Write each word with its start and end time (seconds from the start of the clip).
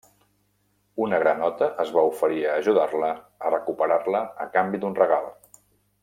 Una 1.07 1.19
granota 1.23 1.67
es 1.83 1.91
va 1.97 2.05
oferir 2.13 2.41
a 2.47 2.55
ajudar-la 2.63 3.11
a 3.49 3.55
recuperar-la 3.55 4.23
a 4.47 4.53
canvi 4.59 4.81
d'un 4.85 4.97
regal. 5.05 5.29